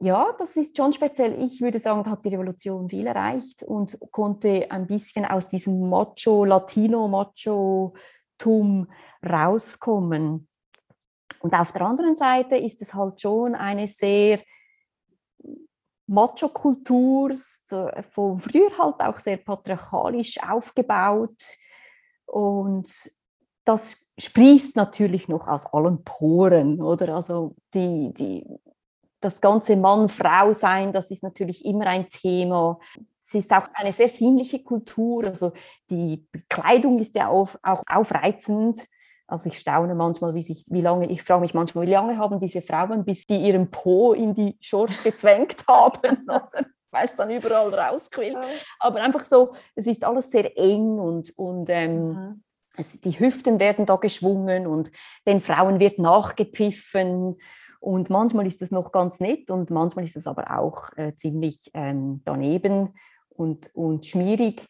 [0.00, 1.40] Ja, das ist schon speziell.
[1.42, 5.88] Ich würde sagen, da hat die Revolution viel erreicht und konnte ein bisschen aus diesem
[5.88, 8.88] Macho, Latino-Macho-Tum
[9.24, 10.48] rauskommen.
[11.40, 14.40] Und auf der anderen Seite ist es halt schon eine sehr
[16.06, 21.42] Macho-Kultur, so von früher halt auch sehr patriarchalisch aufgebaut.
[22.26, 23.10] Und
[23.64, 27.16] das sprießt natürlich noch aus allen Poren, oder?
[27.16, 28.46] Also die, die,
[29.20, 32.78] das ganze Mann-Frau-Sein, das ist natürlich immer ein Thema.
[33.26, 35.24] Es ist auch eine sehr sinnliche Kultur.
[35.24, 35.52] Also
[35.88, 38.80] die Kleidung ist ja auch, auch aufreizend.
[39.26, 42.38] Also ich staune manchmal, wie, sich, wie lange, ich frage mich manchmal, wie lange haben
[42.38, 46.26] diese Frauen, bis die ihren Po in die Shorts gezwängt haben,
[46.90, 48.36] weil es dann überall rausquillt.
[48.78, 52.42] Aber einfach so, es ist alles sehr eng und, und ähm, mhm.
[52.76, 54.90] es, die Hüften werden da geschwungen und
[55.26, 57.38] den Frauen wird nachgepfiffen.
[57.80, 61.70] Und manchmal ist es noch ganz nett und manchmal ist es aber auch äh, ziemlich
[61.72, 62.94] ähm, daneben
[63.28, 64.66] und, und schmierig.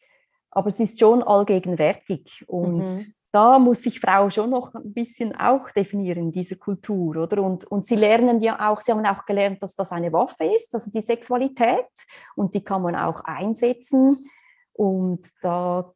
[0.51, 5.35] Aber es ist schon allgegenwärtig und mhm da muss sich Frau schon noch ein bisschen
[5.35, 7.43] auch definieren, diese Kultur, oder?
[7.43, 10.73] Und, und sie lernen ja auch, sie haben auch gelernt, dass das eine Waffe ist,
[10.73, 11.89] also die Sexualität,
[12.37, 14.31] und die kann man auch einsetzen.
[14.73, 15.93] Und da,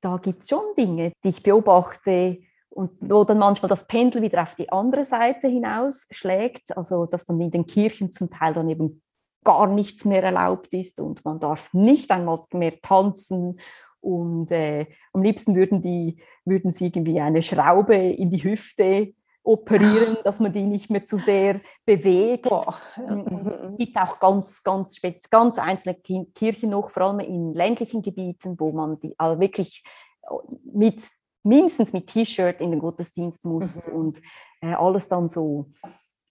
[0.00, 2.38] da gibt es schon Dinge, die ich beobachte,
[2.70, 7.26] und wo dann manchmal das Pendel wieder auf die andere Seite hinaus schlägt, also dass
[7.26, 9.02] dann in den Kirchen zum Teil dann eben
[9.44, 13.58] gar nichts mehr erlaubt ist und man darf nicht einmal mehr tanzen
[14.00, 20.16] und äh, am liebsten würden, die, würden sie irgendwie eine Schraube in die Hüfte operieren,
[20.24, 22.46] dass man die nicht mehr zu sehr bewegt.
[22.46, 25.96] Es gibt auch ganz, ganz, ganz einzelne
[26.34, 29.82] Kirchen noch, vor allem in ländlichen Gebieten, wo man die also wirklich
[30.22, 30.34] äh,
[30.72, 31.02] mit,
[31.42, 33.92] mindestens mit T-Shirt in den Gottesdienst muss mhm.
[33.94, 34.22] und
[34.60, 35.66] äh, alles dann so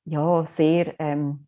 [0.05, 1.47] ja, sehr ähm,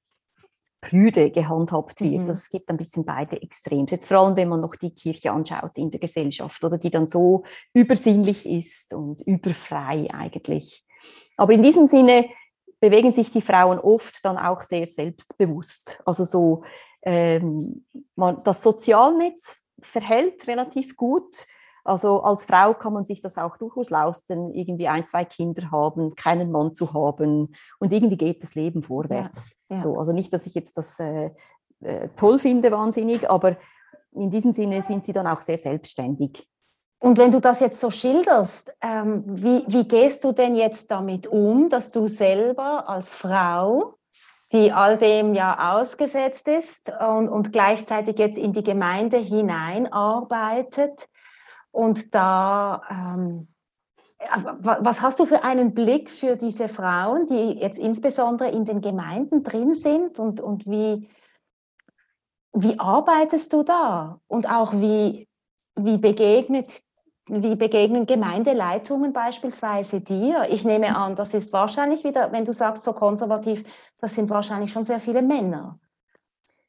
[0.82, 2.22] prüde gehandhabt wird.
[2.22, 2.26] Mhm.
[2.26, 3.92] Das gibt ein bisschen beide Extrems.
[3.92, 7.10] Jetzt vor allem, wenn man noch die Kirche anschaut in der Gesellschaft oder die dann
[7.10, 10.84] so übersinnlich ist und überfrei eigentlich.
[11.38, 12.26] Aber in diesem Sinne
[12.80, 16.02] bewegen sich die Frauen oft dann auch sehr selbstbewusst.
[16.06, 16.64] Also so
[17.04, 21.46] ähm, man, das Sozialnetz verhält relativ gut
[21.84, 26.16] also als Frau kann man sich das auch durchaus leisten, irgendwie ein, zwei Kinder haben,
[26.16, 29.56] keinen Mann zu haben und irgendwie geht das Leben vorwärts.
[29.70, 29.82] Ja, ja.
[29.82, 31.32] So, also nicht, dass ich jetzt das äh,
[31.82, 33.58] äh, toll finde, wahnsinnig, aber
[34.12, 36.48] in diesem Sinne sind sie dann auch sehr selbstständig.
[37.00, 41.26] Und wenn du das jetzt so schilderst, ähm, wie, wie gehst du denn jetzt damit
[41.26, 43.96] um, dass du selber als Frau,
[44.52, 51.08] die all dem ja ausgesetzt ist und, und gleichzeitig jetzt in die Gemeinde hineinarbeitet
[51.72, 53.48] und da, ähm,
[54.60, 59.44] was hast du für einen Blick für diese Frauen, die jetzt insbesondere in den Gemeinden
[59.44, 61.10] drin sind und, und wie,
[62.54, 64.20] wie arbeitest du da?
[64.28, 65.28] Und auch wie,
[65.76, 66.82] wie begegnet
[67.28, 70.48] wie begegnen Gemeindeleitungen beispielsweise dir?
[70.50, 73.64] Ich nehme an, das ist wahrscheinlich wieder, wenn du sagst so konservativ,
[74.00, 75.80] das sind wahrscheinlich schon sehr viele Männer.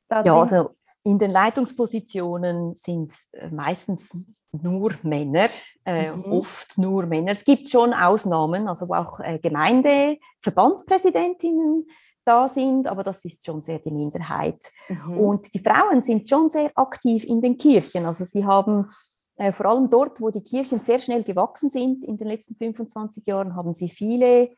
[0.08, 4.10] Da ja, also in den Leitungspositionen sind äh, meistens
[4.52, 5.48] nur Männer,
[5.84, 6.24] äh, mhm.
[6.24, 7.32] oft nur Männer.
[7.32, 11.86] Es gibt schon Ausnahmen, also wo auch äh, Gemeinde, Verbandspräsidentinnen
[12.24, 14.62] da sind, aber das ist schon sehr die Minderheit.
[14.88, 15.18] Mhm.
[15.18, 18.06] Und die Frauen sind schon sehr aktiv in den Kirchen.
[18.06, 18.90] Also sie haben
[19.36, 23.26] äh, vor allem dort, wo die Kirchen sehr schnell gewachsen sind in den letzten 25
[23.26, 24.50] Jahren, haben sie viele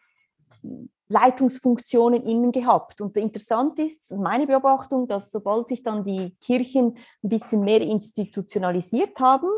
[1.08, 3.00] Leitungsfunktionen innen gehabt.
[3.00, 9.20] Und interessant ist meine Beobachtung, dass sobald sich dann die Kirchen ein bisschen mehr institutionalisiert
[9.20, 9.48] haben,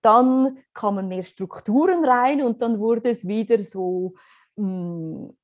[0.00, 4.14] dann kamen mehr Strukturen rein und dann wurde es wieder so
[4.56, 5.36] mh, hm,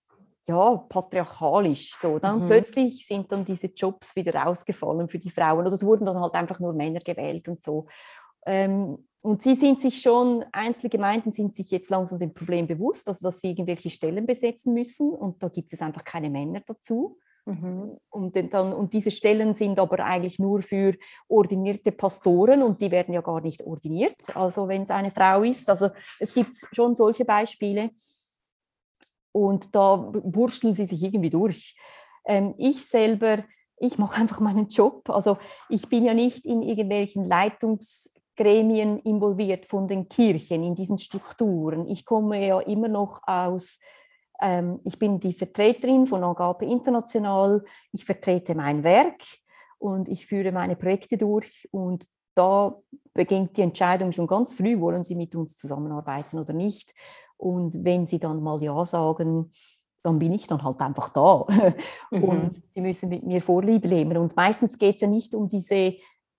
[0.46, 1.94] ja, patriarchalisch.
[1.96, 2.18] So.
[2.18, 2.46] Dann mhm.
[2.48, 6.34] plötzlich sind dann diese Jobs wieder rausgefallen für die Frauen oder es wurden dann halt
[6.34, 7.86] einfach nur Männer gewählt und so.
[8.46, 13.06] Ähm, und sie sind sich schon, einzelne Gemeinden sind sich jetzt langsam dem Problem bewusst,
[13.06, 17.18] also dass sie irgendwelche Stellen besetzen müssen und da gibt es einfach keine Männer dazu.
[17.44, 17.98] Mhm.
[18.10, 20.96] Und, dann, und diese Stellen sind aber eigentlich nur für
[21.28, 24.34] ordinierte Pastoren und die werden ja gar nicht ordiniert.
[24.34, 27.90] Also wenn es eine Frau ist, also es gibt schon solche Beispiele
[29.32, 31.76] und da wurschteln sie sich irgendwie durch.
[32.24, 33.44] Ähm, ich selber,
[33.78, 35.08] ich mache einfach meinen Job.
[35.10, 40.98] Also ich bin ja nicht in irgendwelchen Leitungs Gremien involviert von den Kirchen in diesen
[40.98, 41.86] Strukturen.
[41.88, 43.78] Ich komme ja immer noch aus,
[44.40, 49.22] ähm, ich bin die Vertreterin von Agape International, ich vertrete mein Werk
[49.78, 52.74] und ich führe meine Projekte durch und da
[53.14, 56.94] beginnt die Entscheidung schon ganz früh, wollen Sie mit uns zusammenarbeiten oder nicht.
[57.36, 59.50] Und wenn Sie dann mal Ja sagen,
[60.02, 61.46] dann bin ich dann halt einfach da.
[62.10, 62.24] Mhm.
[62.24, 64.18] Und Sie müssen mit mir Vorliebe nehmen.
[64.18, 65.94] Und meistens geht es ja nicht um diese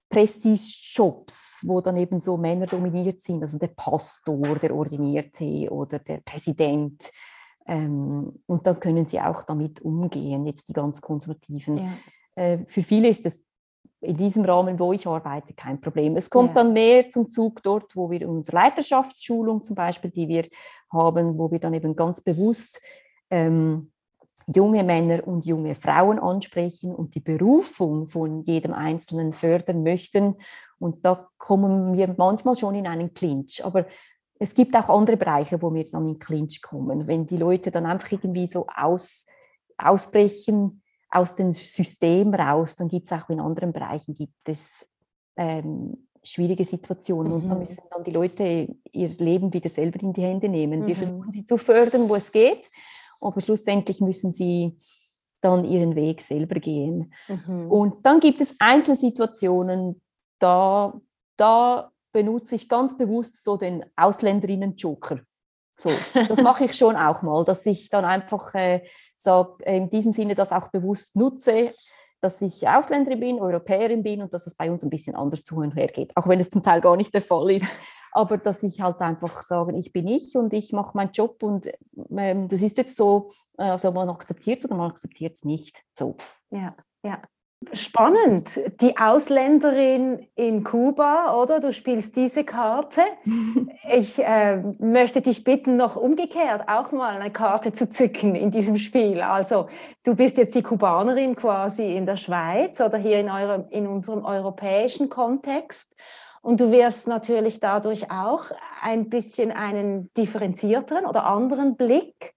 [0.09, 6.17] Prestige-Jobs, wo dann eben so Männer dominiert sind, also der Pastor, der Ordinierte oder der
[6.17, 7.03] Präsident.
[7.65, 11.77] Ähm, und dann können sie auch damit umgehen, jetzt die ganz Konservativen.
[11.77, 11.93] Ja.
[12.35, 13.41] Äh, für viele ist es
[14.01, 16.17] in diesem Rahmen, wo ich arbeite, kein Problem.
[16.17, 16.55] Es kommt ja.
[16.55, 20.47] dann mehr zum Zug dort, wo wir unsere Leiterschaftsschulung zum Beispiel, die wir
[20.91, 22.81] haben, wo wir dann eben ganz bewusst
[23.29, 23.92] ähm,
[24.47, 30.35] junge Männer und junge Frauen ansprechen und die Berufung von jedem Einzelnen fördern möchten.
[30.79, 33.63] Und da kommen wir manchmal schon in einen Clinch.
[33.63, 33.85] Aber
[34.39, 37.07] es gibt auch andere Bereiche, wo wir dann in Clinch kommen.
[37.07, 39.25] Wenn die Leute dann einfach irgendwie so aus,
[39.77, 44.69] ausbrechen aus dem System raus, dann gibt es auch in anderen Bereichen gibt es
[45.37, 47.35] ähm, schwierige Situationen mhm.
[47.35, 47.59] und da mhm.
[47.59, 50.81] müssen dann die Leute ihr Leben wieder selber in die Hände nehmen.
[50.81, 50.87] Mhm.
[50.87, 52.69] Wir versuchen sie zu fördern, wo es geht
[53.23, 54.77] aber schlussendlich müssen sie
[55.41, 57.13] dann ihren Weg selber gehen.
[57.27, 57.69] Mhm.
[57.69, 60.01] Und dann gibt es Einzelsituationen,
[60.39, 60.99] da,
[61.37, 65.19] da benutze ich ganz bewusst so den Ausländerinnen-Joker.
[65.75, 68.83] So, das mache ich schon auch mal, dass ich dann einfach äh,
[69.17, 71.73] sage, in diesem Sinne das auch bewusst nutze,
[72.21, 75.57] dass ich Ausländerin bin, Europäerin bin und dass es bei uns ein bisschen anders zu
[75.57, 77.65] und her geht, auch wenn es zum Teil gar nicht der Fall ist
[78.13, 81.69] aber dass ich halt einfach sage, ich bin ich und ich mache meinen Job und
[82.15, 85.83] ähm, das ist jetzt so, also man akzeptiert es oder man akzeptiert es nicht.
[85.93, 86.15] So.
[86.51, 87.21] Ja, ja.
[87.71, 91.61] Spannend, die Ausländerin in Kuba, oder?
[91.61, 93.01] Du spielst diese Karte.
[93.95, 98.77] Ich äh, möchte dich bitten, noch umgekehrt auch mal eine Karte zu zücken in diesem
[98.77, 99.21] Spiel.
[99.21, 99.67] Also
[100.05, 104.23] du bist jetzt die Kubanerin quasi in der Schweiz oder hier in, eurem, in unserem
[104.23, 105.93] europäischen Kontext.
[106.43, 108.51] Und du wirst natürlich dadurch auch
[108.81, 112.35] ein bisschen einen differenzierteren oder anderen Blick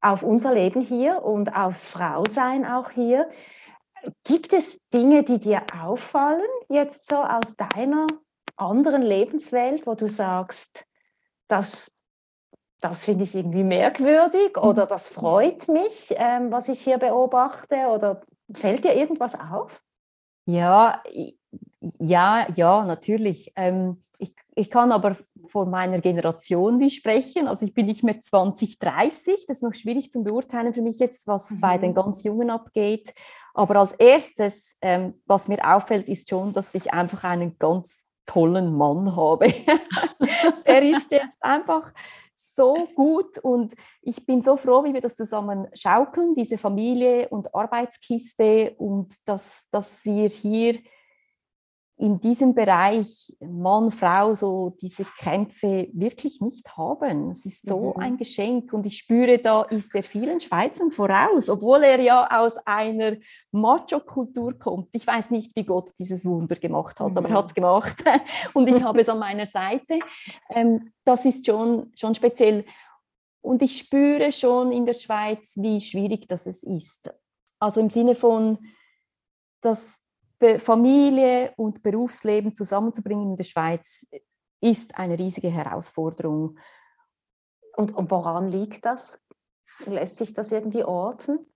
[0.00, 3.28] auf unser Leben hier und aufs Frausein auch hier.
[4.24, 8.06] Gibt es Dinge, die dir auffallen, jetzt so aus deiner
[8.56, 10.86] anderen Lebenswelt, wo du sagst,
[11.48, 11.92] das,
[12.80, 17.88] das finde ich irgendwie merkwürdig oder das freut mich, ähm, was ich hier beobachte?
[17.88, 18.22] Oder
[18.54, 19.82] fällt dir irgendwas auf?
[20.46, 21.02] Ja,
[21.80, 23.52] ja, ja, natürlich.
[23.56, 27.46] Ähm, ich, ich kann aber von meiner Generation wie sprechen.
[27.46, 29.46] Also ich bin nicht mehr 20, 30.
[29.46, 31.60] Das ist noch schwierig zu beurteilen für mich jetzt, was mhm.
[31.60, 33.14] bei den ganz Jungen abgeht.
[33.54, 38.74] Aber als erstes, ähm, was mir auffällt, ist schon, dass ich einfach einen ganz tollen
[38.74, 39.46] Mann habe.
[40.66, 41.92] der ist jetzt einfach
[42.54, 47.54] so gut und ich bin so froh, wie wir das zusammen schaukeln, diese Familie und
[47.54, 50.80] Arbeitskiste und dass, dass wir hier
[52.00, 57.32] in diesem Bereich Mann, Frau so diese Kämpfe wirklich nicht haben.
[57.32, 58.02] Es ist so mhm.
[58.02, 62.56] ein Geschenk und ich spüre, da ist er vielen Schweizern voraus, obwohl er ja aus
[62.64, 63.16] einer
[63.50, 64.90] Macho-Kultur kommt.
[64.92, 67.18] Ich weiß nicht, wie Gott dieses Wunder gemacht hat, mhm.
[67.18, 68.04] aber er hat es gemacht
[68.54, 69.98] und ich habe es an meiner Seite.
[70.50, 72.64] Ähm, das ist schon, schon speziell.
[73.40, 77.10] Und ich spüre schon in der Schweiz, wie schwierig das ist.
[77.58, 78.58] Also im Sinne von,
[79.60, 79.98] dass
[80.58, 84.06] Familie und Berufsleben zusammenzubringen in der Schweiz
[84.60, 86.58] ist eine riesige Herausforderung.
[87.76, 89.20] Und, und woran liegt das?
[89.86, 91.46] Lässt sich das irgendwie orten?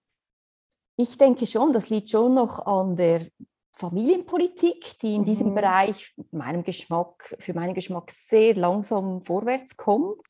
[0.97, 3.29] Ich denke schon, das liegt schon noch an der
[3.75, 5.55] Familienpolitik, die in diesem mhm.
[5.55, 10.27] Bereich meinem Geschmack, für meinen Geschmack sehr langsam vorwärts kommt,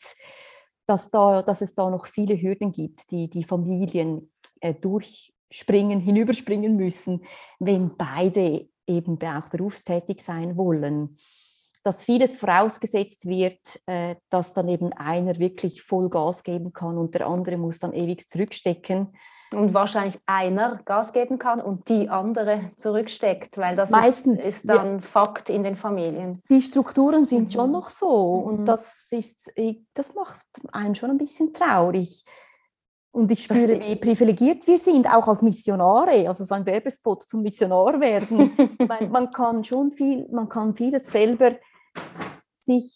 [0.87, 6.01] dass, da, dass es da noch viele Hürden gibt, die die Familien äh, durch springen,
[6.01, 7.25] hinüberspringen müssen,
[7.59, 11.17] wenn beide eben auch berufstätig sein wollen.
[11.85, 17.15] Dass vieles vorausgesetzt wird, äh, dass dann eben einer wirklich voll Gas geben kann und
[17.15, 19.13] der andere muss dann ewig zurückstecken.
[19.53, 24.69] Und wahrscheinlich einer Gas geben kann und die andere zurücksteckt, weil das Meistens, ist, ist
[24.69, 25.01] dann ja.
[25.01, 26.43] Fakt in den Familien.
[26.49, 27.51] Die Strukturen sind mhm.
[27.51, 28.47] schon noch so mhm.
[28.47, 29.53] und das, ist,
[29.93, 32.25] das macht einen schon ein bisschen traurig.
[33.15, 37.43] Und ich spüre, wie privilegiert wir sind, auch als Missionare, also so ein Werbespot zum
[37.43, 38.53] Missionar werden.
[38.89, 41.57] man, man, kann schon viel, man kann vieles selber
[42.57, 42.95] sich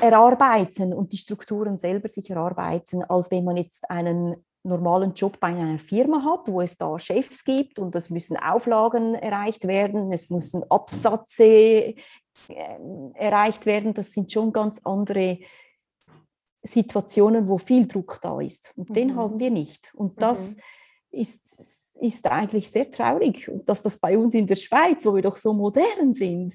[0.00, 5.48] erarbeiten und die Strukturen selber sich erarbeiten, als wenn man jetzt einen normalen Job bei
[5.48, 10.30] einer Firma hat, wo es da Chefs gibt und es müssen Auflagen erreicht werden, es
[10.30, 11.94] müssen Absätze äh,
[13.14, 13.92] erreicht werden.
[13.94, 15.38] Das sind schon ganz andere
[16.62, 18.74] Situationen, wo viel Druck da ist.
[18.76, 18.94] Und mhm.
[18.94, 19.92] den haben wir nicht.
[19.94, 20.60] Und das mhm.
[21.10, 23.48] ist, ist eigentlich sehr traurig.
[23.48, 26.54] Und dass das bei uns in der Schweiz, wo wir doch so modern sind,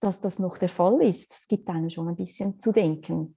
[0.00, 1.32] dass das noch der Fall ist.
[1.32, 3.36] Es gibt einem schon ein bisschen zu denken.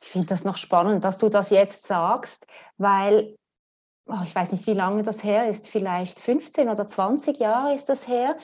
[0.00, 2.46] Ich finde das noch spannend, dass du das jetzt sagst,
[2.78, 3.34] weil
[4.08, 7.88] oh, ich weiß nicht, wie lange das her ist, vielleicht 15 oder 20 Jahre ist
[7.88, 8.36] das her,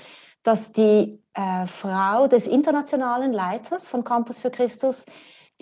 [0.42, 5.07] dass die äh, Frau des internationalen Leiters von Campus für Christus,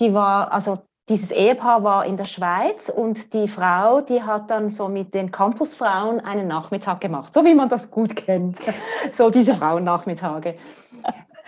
[0.01, 4.71] die war, also dieses Ehepaar war in der Schweiz und die Frau, die hat dann
[4.71, 8.59] so mit den Campusfrauen einen Nachmittag gemacht, so wie man das gut kennt,
[9.13, 10.55] so diese Frauennachmittage.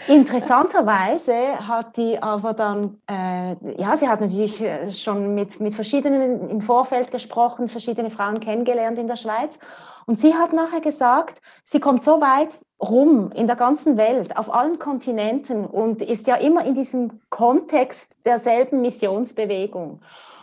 [0.09, 1.35] Interessanterweise
[1.67, 6.61] hat die aber dann, äh, ja, sie hat natürlich äh, schon mit, mit verschiedenen im
[6.61, 9.59] Vorfeld gesprochen, verschiedene Frauen kennengelernt in der Schweiz.
[10.07, 14.53] Und sie hat nachher gesagt, sie kommt so weit rum in der ganzen Welt, auf
[14.53, 20.01] allen Kontinenten und ist ja immer in diesem Kontext derselben Missionsbewegung.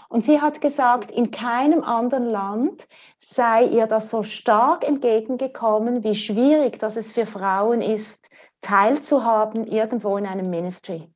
[0.09, 6.15] Und sie hat gesagt, in keinem anderen Land sei ihr das so stark entgegengekommen, wie
[6.15, 11.09] schwierig das es für Frauen ist, teilzuhaben irgendwo in einem Ministry.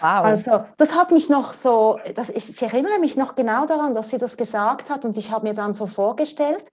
[0.00, 0.24] Wow.
[0.24, 4.10] Also das hat mich noch so, das, ich, ich, erinnere mich noch genau daran, dass
[4.10, 6.70] sie das gesagt hat und ich habe mir dann so vorgestellt,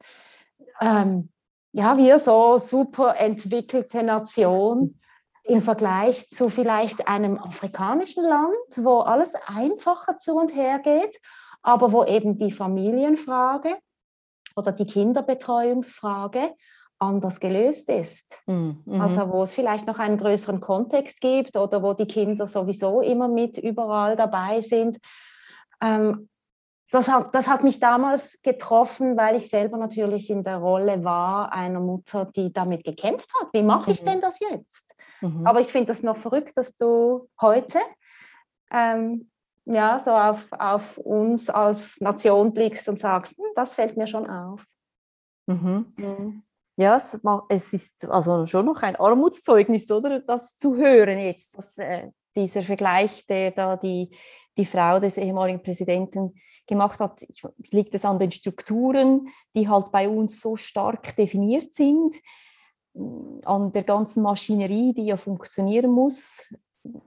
[0.83, 1.29] ähm,
[1.71, 4.99] ja, wir so super entwickelte Nation
[5.43, 11.19] im Vergleich zu vielleicht einem afrikanischen Land, wo alles einfacher zu und her geht,
[11.61, 13.77] aber wo eben die Familienfrage
[14.55, 16.53] oder die Kinderbetreuungsfrage
[16.99, 18.41] anders gelöst ist.
[18.45, 18.83] Mhm.
[19.01, 23.27] Also wo es vielleicht noch einen größeren Kontext gibt oder wo die Kinder sowieso immer
[23.27, 24.97] mit überall dabei sind.
[25.81, 26.29] Ähm,
[26.93, 31.51] das hat, das hat mich damals getroffen, weil ich selber natürlich in der Rolle war
[31.51, 33.49] einer Mutter, die damit gekämpft hat.
[33.51, 34.05] Wie mache ich mhm.
[34.05, 34.95] denn das jetzt?
[35.21, 35.47] Mhm.
[35.47, 37.79] Aber ich finde das noch verrückt, dass du heute
[38.69, 39.31] ähm,
[39.65, 44.29] ja, so auf, auf uns als Nation blickst und sagst, hm, das fällt mir schon
[44.29, 44.63] auf.
[45.47, 45.87] Mhm.
[45.97, 46.43] Mhm.
[46.75, 50.19] Ja, es, es, ist also schon noch ein Armutszeugnis, oder?
[50.19, 54.15] Das zu hören jetzt, dass, äh, dieser Vergleich, der da die,
[54.57, 56.35] die Frau des ehemaligen Präsidenten
[56.67, 57.25] gemacht hat,
[57.71, 62.15] liegt es an den Strukturen, die halt bei uns so stark definiert sind,
[63.45, 66.53] an der ganzen Maschinerie, die ja funktionieren muss.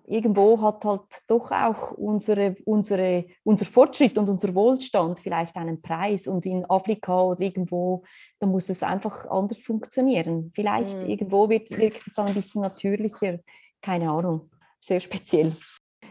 [0.07, 6.26] Irgendwo hat halt doch auch unsere, unsere, unser Fortschritt und unser Wohlstand vielleicht einen Preis.
[6.26, 8.03] Und in Afrika oder irgendwo,
[8.39, 10.51] da muss es einfach anders funktionieren.
[10.55, 11.11] Vielleicht mhm.
[11.11, 13.39] irgendwo wird, wirkt es dann ein bisschen natürlicher.
[13.83, 14.51] Keine Ahnung,
[14.81, 15.53] sehr speziell.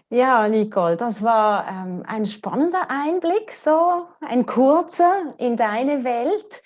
[0.09, 6.61] Ja, Nicole, das war ähm, ein spannender Einblick, so ein kurzer in deine Welt.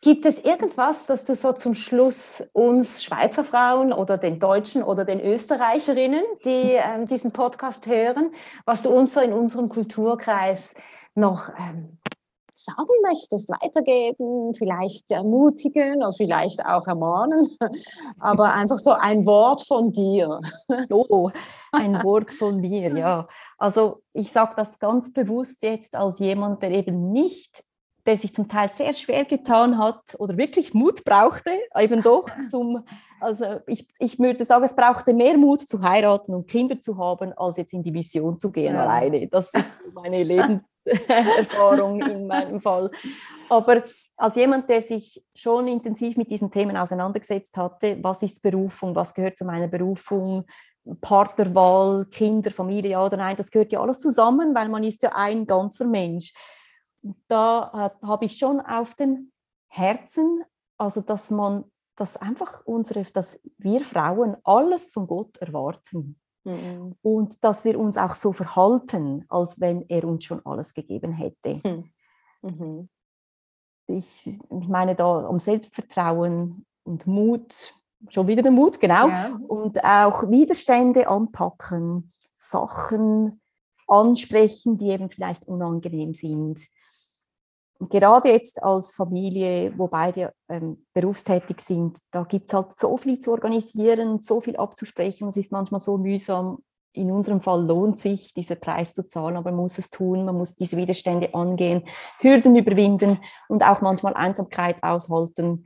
[0.00, 5.04] Gibt es irgendwas, das du so zum Schluss uns Schweizer Frauen oder den Deutschen oder
[5.04, 8.32] den Österreicherinnen, die ähm, diesen Podcast hören,
[8.64, 10.74] was du uns so in unserem Kulturkreis
[11.14, 11.98] noch ähm,
[12.64, 17.48] sagen möchtest, weitergeben, vielleicht ermutigen oder vielleicht auch ermahnen,
[18.20, 20.40] aber einfach so ein Wort von dir.
[20.90, 21.30] Oh,
[21.72, 23.26] ein Wort von mir, ja.
[23.58, 27.64] Also ich sage das ganz bewusst jetzt als jemand, der eben nicht
[28.06, 32.84] der sich zum Teil sehr schwer getan hat oder wirklich Mut brauchte, eben doch zum,
[33.20, 37.32] also ich, ich würde sagen, es brauchte mehr Mut zu heiraten und Kinder zu haben,
[37.34, 38.82] als jetzt in die Mission zu gehen ja.
[38.82, 39.28] alleine.
[39.28, 40.24] Das ist meine
[40.84, 42.90] Lebenserfahrung in meinem Fall.
[43.48, 43.84] Aber
[44.16, 49.14] als jemand, der sich schon intensiv mit diesen Themen auseinandergesetzt hatte, was ist Berufung, was
[49.14, 50.44] gehört zu meiner Berufung,
[51.00, 55.12] Partnerwahl, Kinder, Familie, ja oder nein, das gehört ja alles zusammen, weil man ist ja
[55.14, 56.32] ein ganzer Mensch
[57.28, 59.32] da äh, habe ich schon auf dem
[59.68, 60.44] Herzen,
[60.78, 61.64] also dass man,
[61.96, 66.20] dass einfach unsere, dass wir Frauen alles von Gott erwarten.
[66.44, 66.96] Mhm.
[67.02, 71.60] Und dass wir uns auch so verhalten, als wenn er uns schon alles gegeben hätte.
[71.62, 71.90] Hm.
[72.42, 72.88] Mhm.
[73.86, 77.74] Ich, ich meine da um Selbstvertrauen und Mut,
[78.08, 79.08] schon wieder der Mut, genau.
[79.08, 79.38] Ja.
[79.46, 83.40] Und auch Widerstände anpacken, Sachen
[83.86, 86.60] ansprechen, die eben vielleicht unangenehm sind
[87.90, 93.18] gerade jetzt als Familie, wo beide ähm, berufstätig sind, da gibt es halt so viel
[93.20, 95.28] zu organisieren, so viel abzusprechen.
[95.28, 96.58] Es ist manchmal so mühsam.
[96.94, 100.36] In unserem Fall lohnt sich, diesen Preis zu zahlen, aber man muss es tun, man
[100.36, 101.84] muss diese Widerstände angehen,
[102.20, 103.18] Hürden überwinden
[103.48, 105.64] und auch manchmal Einsamkeit aushalten.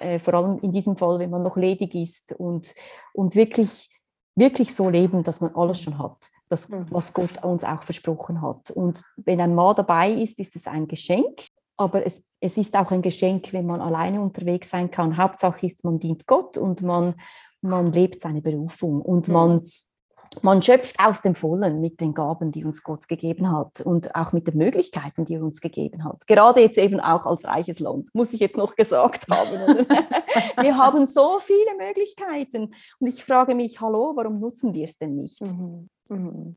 [0.00, 2.74] Äh, vor allem in diesem Fall, wenn man noch ledig ist und,
[3.12, 3.90] und wirklich,
[4.34, 6.86] wirklich so leben, dass man alles schon hat das, mhm.
[6.90, 8.70] was Gott uns auch versprochen hat.
[8.70, 12.90] Und wenn ein Mann dabei ist, ist es ein Geschenk, aber es, es ist auch
[12.90, 15.16] ein Geschenk, wenn man alleine unterwegs sein kann.
[15.16, 17.14] Hauptsache ist, man dient Gott und man,
[17.60, 19.34] man lebt seine Berufung und mhm.
[19.34, 19.70] man,
[20.42, 24.32] man schöpft aus dem Vollen mit den Gaben, die uns Gott gegeben hat und auch
[24.32, 26.26] mit den Möglichkeiten, die er uns gegeben hat.
[26.26, 29.86] Gerade jetzt eben auch als reiches Land, muss ich jetzt noch gesagt haben.
[30.60, 35.16] wir haben so viele Möglichkeiten und ich frage mich, hallo, warum nutzen wir es denn
[35.16, 35.40] nicht?
[35.40, 35.88] Mhm.
[36.08, 36.56] Mhm.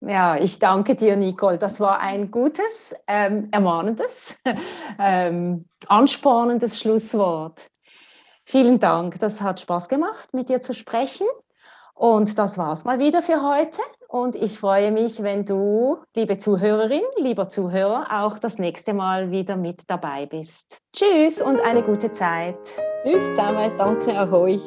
[0.00, 1.58] Ja, ich danke dir, Nicole.
[1.58, 4.36] Das war ein gutes, ähm, ermahnendes,
[4.98, 7.68] ähm, anspornendes Schlusswort.
[8.44, 9.18] Vielen Dank.
[9.18, 11.26] Das hat Spaß gemacht, mit dir zu sprechen.
[11.98, 13.80] Und das war's mal wieder für heute.
[14.06, 19.56] Und ich freue mich, wenn du, liebe Zuhörerin, lieber Zuhörer, auch das nächste Mal wieder
[19.56, 20.80] mit dabei bist.
[20.94, 22.56] Tschüss und eine gute Zeit.
[23.02, 23.72] Tschüss zusammen.
[23.76, 24.62] Danke auch euch.